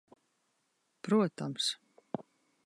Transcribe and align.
Protams. 1.09 1.63